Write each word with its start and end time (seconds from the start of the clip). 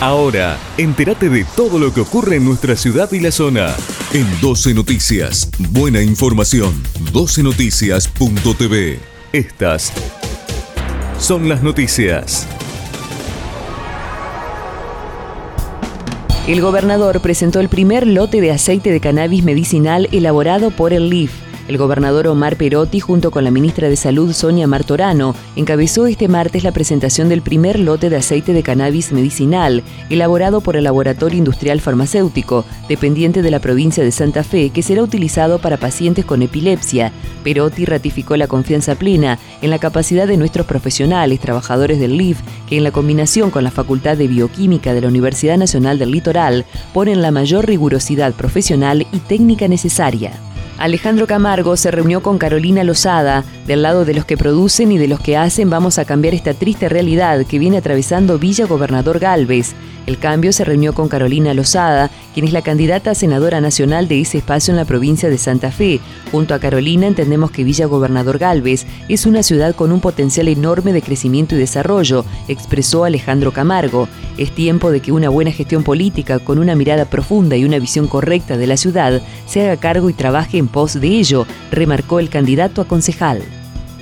Ahora, 0.00 0.58
entérate 0.76 1.30
de 1.30 1.46
todo 1.56 1.78
lo 1.78 1.94
que 1.94 2.02
ocurre 2.02 2.36
en 2.36 2.44
nuestra 2.44 2.76
ciudad 2.76 3.10
y 3.12 3.20
la 3.20 3.30
zona. 3.30 3.74
En 4.12 4.26
12 4.42 4.74
Noticias, 4.74 5.50
buena 5.70 6.02
información. 6.02 6.82
12noticias.tv. 7.14 8.98
Estas 9.32 9.94
son 11.18 11.48
las 11.48 11.62
noticias. 11.62 12.46
El 16.46 16.60
gobernador 16.60 17.20
presentó 17.20 17.60
el 17.60 17.70
primer 17.70 18.06
lote 18.06 18.42
de 18.42 18.52
aceite 18.52 18.90
de 18.92 19.00
cannabis 19.00 19.44
medicinal 19.44 20.10
elaborado 20.12 20.70
por 20.70 20.92
el 20.92 21.08
LIF 21.08 21.45
el 21.68 21.78
gobernador 21.78 22.26
Omar 22.28 22.56
Perotti, 22.56 23.00
junto 23.00 23.30
con 23.30 23.44
la 23.44 23.50
ministra 23.50 23.88
de 23.88 23.96
Salud 23.96 24.32
Sonia 24.32 24.66
Martorano, 24.66 25.34
encabezó 25.56 26.06
este 26.06 26.28
martes 26.28 26.64
la 26.64 26.72
presentación 26.72 27.28
del 27.28 27.42
primer 27.42 27.78
lote 27.78 28.10
de 28.10 28.16
aceite 28.16 28.52
de 28.52 28.62
cannabis 28.62 29.12
medicinal, 29.12 29.82
elaborado 30.10 30.60
por 30.60 30.76
el 30.76 30.84
Laboratorio 30.84 31.38
Industrial 31.38 31.80
Farmacéutico, 31.80 32.64
dependiente 32.88 33.42
de 33.42 33.50
la 33.50 33.60
provincia 33.60 34.04
de 34.04 34.12
Santa 34.12 34.44
Fe, 34.44 34.70
que 34.70 34.82
será 34.82 35.02
utilizado 35.02 35.58
para 35.58 35.76
pacientes 35.76 36.24
con 36.24 36.42
epilepsia. 36.42 37.12
Perotti 37.42 37.84
ratificó 37.84 38.36
la 38.36 38.48
confianza 38.48 38.94
plena 38.94 39.38
en 39.62 39.70
la 39.70 39.78
capacidad 39.78 40.26
de 40.26 40.36
nuestros 40.36 40.66
profesionales, 40.66 41.40
trabajadores 41.40 41.98
del 41.98 42.16
LIF, 42.16 42.40
que 42.68 42.76
en 42.76 42.84
la 42.84 42.92
combinación 42.92 43.50
con 43.50 43.64
la 43.64 43.70
Facultad 43.70 44.16
de 44.16 44.28
Bioquímica 44.28 44.94
de 44.94 45.00
la 45.00 45.08
Universidad 45.08 45.58
Nacional 45.58 45.98
del 45.98 46.12
Litoral 46.12 46.64
ponen 46.92 47.22
la 47.22 47.30
mayor 47.30 47.66
rigurosidad 47.66 48.34
profesional 48.34 49.06
y 49.12 49.18
técnica 49.18 49.68
necesaria. 49.68 50.45
Alejandro 50.78 51.26
Camargo 51.26 51.74
se 51.78 51.90
reunió 51.90 52.22
con 52.22 52.36
Carolina 52.36 52.84
Lozada. 52.84 53.44
Del 53.66 53.80
lado 53.80 54.04
de 54.04 54.12
los 54.12 54.26
que 54.26 54.36
producen 54.36 54.92
y 54.92 54.98
de 54.98 55.08
los 55.08 55.20
que 55.20 55.36
hacen 55.36 55.70
vamos 55.70 55.98
a 55.98 56.04
cambiar 56.04 56.34
esta 56.34 56.52
triste 56.52 56.90
realidad 56.90 57.46
que 57.46 57.58
viene 57.58 57.78
atravesando 57.78 58.38
Villa 58.38 58.66
Gobernador 58.66 59.18
Galvez. 59.18 59.74
El 60.06 60.18
cambio 60.18 60.52
se 60.52 60.64
reunió 60.64 60.92
con 60.92 61.08
Carolina 61.08 61.52
Lozada, 61.52 62.10
quien 62.32 62.46
es 62.46 62.52
la 62.52 62.62
candidata 62.62 63.10
a 63.10 63.14
senadora 63.16 63.60
nacional 63.60 64.06
de 64.06 64.20
ese 64.20 64.38
espacio 64.38 64.70
en 64.70 64.76
la 64.76 64.84
provincia 64.84 65.28
de 65.28 65.38
Santa 65.38 65.72
Fe. 65.72 65.98
Junto 66.30 66.54
a 66.54 66.60
Carolina 66.60 67.08
entendemos 67.08 67.50
que 67.50 67.64
Villa 67.64 67.86
Gobernador 67.86 68.38
Galvez 68.38 68.86
es 69.08 69.26
una 69.26 69.42
ciudad 69.42 69.74
con 69.74 69.90
un 69.90 70.00
potencial 70.00 70.46
enorme 70.46 70.92
de 70.92 71.02
crecimiento 71.02 71.56
y 71.56 71.58
desarrollo, 71.58 72.24
expresó 72.46 73.04
Alejandro 73.04 73.52
Camargo. 73.52 74.08
Es 74.38 74.52
tiempo 74.52 74.92
de 74.92 75.00
que 75.00 75.10
una 75.10 75.28
buena 75.28 75.50
gestión 75.50 75.82
política, 75.82 76.38
con 76.38 76.60
una 76.60 76.76
mirada 76.76 77.06
profunda 77.06 77.56
y 77.56 77.64
una 77.64 77.80
visión 77.80 78.06
correcta 78.06 78.56
de 78.56 78.66
la 78.68 78.76
ciudad, 78.76 79.20
se 79.46 79.62
haga 79.62 79.76
cargo 79.76 80.08
y 80.08 80.12
trabaje 80.12 80.58
en 80.58 80.65
pos 80.68 81.00
de 81.00 81.08
ello, 81.08 81.46
remarcó 81.70 82.20
el 82.20 82.28
candidato 82.28 82.80
a 82.80 82.88
concejal. 82.88 83.42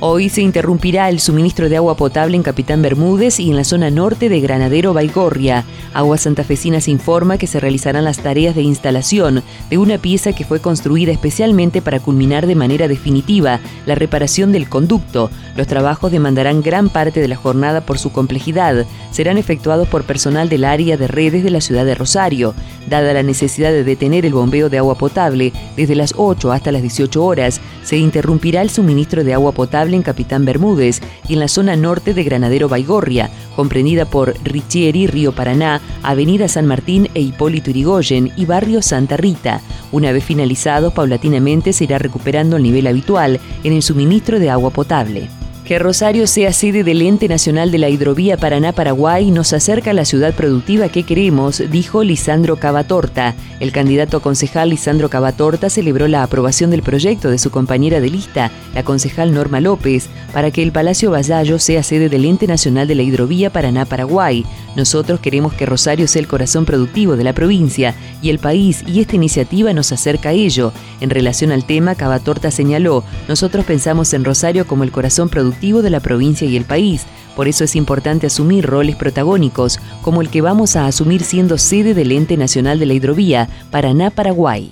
Hoy 0.01 0.29
se 0.29 0.43
interrumpirá 0.43 1.09
el 1.09 1.21
suministro 1.21 1.69
de 1.69 1.77
agua 1.77 1.97
potable 1.97 2.37
en 2.37 2.43
Capitán 2.43 2.83
Bermúdez 2.83 3.39
y 3.39 3.51
en 3.51 3.57
la 3.57 3.63
zona 3.63 3.91
norte 3.91 4.29
de 4.29 4.41
Granadero 4.41 4.93
Baigorria. 4.93 5.65
Agua 5.95 6.19
Santafesinas 6.19 6.89
informa 6.89 7.39
que 7.39 7.47
se 7.47 7.61
realizarán 7.61 8.03
las 8.03 8.19
tareas 8.19 8.57
de 8.57 8.63
instalación 8.63 9.45
de 9.71 9.79
una 9.79 9.99
pieza 9.99 10.33
que 10.33 10.45
fue 10.45 10.61
construida 10.61 11.13
especialmente 11.13 11.81
para 11.81 12.01
culminar 12.01 12.49
de 12.49 12.57
manera 12.57 12.89
definitiva 12.89 13.61
la 13.87 13.95
reparación 13.95 14.51
del 14.51 14.69
conducto. 14.69 15.31
Los 15.57 15.69
trabajos 15.69 16.11
demandarán 16.11 16.61
gran 16.61 16.89
parte 16.89 17.21
de 17.21 17.29
la 17.29 17.37
jornada 17.37 17.81
por 17.81 17.99
su 17.99 18.11
complejidad. 18.11 18.87
Serán 19.13 19.39
efectuados 19.39 19.87
por 19.87 20.03
personal 20.03 20.49
del 20.49 20.65
área 20.65 20.97
de 20.97 21.07
redes 21.07 21.45
de 21.45 21.51
la 21.51 21.61
ciudad 21.61 21.85
de 21.85 21.95
Rosario. 21.95 22.53
Dada 22.89 23.15
la 23.15 23.23
necesidad 23.23 23.71
de 23.71 23.85
detener 23.85 24.27
el 24.27 24.35
bombeo 24.35 24.69
de 24.69 24.79
agua 24.79 24.97
potable 24.97 25.53
desde 25.77 25.95
las 25.95 26.15
8 26.17 26.51
hasta 26.51 26.73
las 26.73 26.83
18 26.83 27.25
horas, 27.25 27.61
se 27.85 27.97
interrumpirá 27.97 28.61
el 28.61 28.71
suministro 28.71 29.23
de 29.23 29.35
agua 29.35 29.53
potable 29.53 29.84
en 29.93 30.03
Capitán 30.03 30.47
Bermúdez 30.47 31.01
y 31.29 31.35
en 31.35 31.41
la 31.41 31.49
zona 31.49 31.77
norte 31.77 32.15
de 32.15 32.25
Granadero 32.25 32.69
Baigorria, 32.69 33.31
comprendida 33.55 34.07
por 34.07 34.35
Richieri, 34.43 35.07
Río 35.07 35.33
Paraná, 35.33 35.81
Avenida 36.03 36.49
San 36.49 36.67
Martín 36.67 37.11
e 37.13 37.21
Hipólito 37.21 37.71
Irigoyen 37.71 38.33
y 38.37 38.47
Barrio 38.47 38.81
Santa 38.81 39.17
Rita. 39.17 39.61
Una 39.93 40.13
vez 40.13 40.25
finalizado, 40.25 40.93
paulatinamente 40.93 41.73
se 41.73 41.85
irá 41.85 41.99
recuperando 41.99 42.57
el 42.57 42.63
nivel 42.63 42.87
habitual 42.87 43.41
en 43.63 43.73
el 43.75 43.83
suministro 43.83 44.39
de 44.39 44.51
agua 44.51 44.71
potable. 44.71 45.29
Que 45.65 45.79
Rosario 45.79 46.27
sea 46.27 46.53
sede 46.53 46.85
del 46.85 47.01
Ente 47.01 47.27
Nacional 47.27 47.71
de 47.71 47.79
la 47.79 47.89
Hidrovía 47.89 48.37
Paraná-Paraguay 48.37 49.31
nos 49.31 49.55
acerca 49.55 49.93
a 49.93 49.95
la 49.95 50.05
ciudad 50.05 50.35
productiva 50.35 50.91
que 50.91 51.05
queremos, 51.05 51.63
dijo 51.71 52.05
Lisandro 52.05 52.57
Cavatorta. 52.57 53.35
El 53.61 53.73
candidato 53.73 54.19
a 54.19 54.21
concejal 54.21 54.69
Lisandro 54.69 55.09
Cavatorta 55.09 55.71
celebró 55.71 56.07
la 56.07 56.23
aprobación 56.23 56.71
del 56.71 56.83
proyecto 56.83 57.31
de 57.31 57.39
su 57.39 57.51
compañera 57.51 58.03
de 58.03 58.11
lista, 58.11 58.51
la 58.75 58.83
concejal 58.83 59.33
Norma 59.33 59.59
López, 59.61 60.11
para 60.35 60.51
que 60.51 60.63
el 60.63 60.71
Palacio 60.71 61.11
Vasallo 61.11 61.59
sea 61.59 61.83
sede 61.83 62.11
del 62.11 62.27
Ente 62.27 62.47
Nacional 62.47 62.87
de 62.87 62.97
la 62.97 63.03
Hidrovía 63.03 63.49
Paraná-Paraguay. 63.49 64.45
Nosotros 64.77 65.21
queremos 65.21 65.55
que 65.55 65.65
Rosario 65.65 66.09
sea 66.09 66.21
el 66.21 66.29
corazón 66.29 66.67
productivo 66.67 67.17
de 67.17 67.25
la 67.25 67.33
provincia 67.33 67.95
y 68.21 68.29
el 68.29 68.39
país, 68.39 68.85
y 68.87 69.01
esta 69.01 69.17
iniciativa 69.17 69.73
nos 69.73 69.93
acerca 69.93 70.29
a 70.29 70.33
ello. 70.33 70.75
En 71.01 71.09
relación 71.09 71.53
al 71.53 71.65
tema, 71.65 71.95
Cavatorta 71.95 72.51
señaló, 72.51 73.03
nosotros 73.29 73.65
pensamos 73.65 74.13
en 74.13 74.25
Rosario 74.25 74.67
como 74.67 74.85
el 74.85 74.93
corazón 74.93 75.31
productivo 75.31 75.54
de 75.61 75.91
la 75.91 76.01
provincia 76.01 76.47
y 76.47 76.57
el 76.57 76.65
país. 76.65 77.07
Por 77.35 77.49
eso 77.49 77.65
es 77.65 77.75
importante 77.75 78.27
asumir 78.27 78.67
roles 78.67 78.97
protagónicos, 78.97 79.81
como 80.03 80.21
el 80.23 80.29
que 80.29 80.41
vamos 80.41 80.77
a 80.77 80.87
asumir 80.87 81.23
siendo 81.23 81.59
sede 81.59 81.95
del 81.95 82.13
Ente 82.13 82.37
Nacional 82.37 82.79
de 82.79 82.87
la 82.87 82.95
Hidrovía, 82.95 83.49
Paraná, 83.71 84.11
Paraguay. 84.11 84.71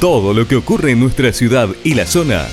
Todo 0.00 0.32
lo 0.34 0.46
que 0.46 0.56
ocurre 0.56 0.92
en 0.92 1.00
nuestra 1.00 1.32
ciudad 1.32 1.68
y 1.84 1.94
la 1.94 2.06
zona. 2.06 2.46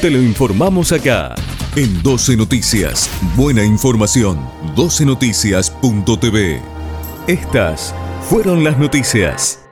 Te 0.00 0.10
lo 0.10 0.22
informamos 0.22 0.92
acá, 0.92 1.34
en 1.76 2.02
12 2.02 2.36
Noticias. 2.36 3.10
Buena 3.36 3.64
información. 3.64 4.38
12noticias.tv. 4.76 6.60
Estas 7.26 7.94
fueron 8.28 8.64
las 8.64 8.78
noticias. 8.78 9.67